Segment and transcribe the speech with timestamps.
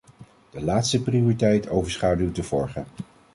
[0.49, 2.83] De laatste prioriteit overschaduwt de vorige.